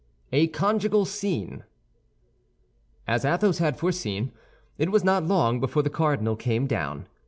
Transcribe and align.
A 0.31 0.47
CONJUGAL 0.47 1.05
SCENE 1.05 1.63
As 3.07 3.23
Athos 3.23 3.59
had 3.59 3.77
foreseen, 3.77 4.31
it 4.79 4.91
was 4.91 5.03
not 5.03 5.27
long 5.27 5.59
before 5.59 5.83
the 5.83 5.91
cardinal 5.91 6.35
came 6.35 6.65
down. 6.65 7.05